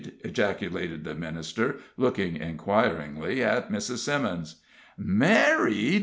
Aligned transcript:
ejaculated 0.23 1.03
the 1.03 1.13
minister, 1.13 1.75
looking 1.95 2.35
inquiringly 2.35 3.43
at 3.43 3.69
Mrs. 3.71 3.99
Simmons. 3.99 4.55
"Married!" 4.97 5.99